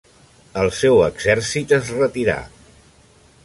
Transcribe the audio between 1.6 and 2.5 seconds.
es retirà.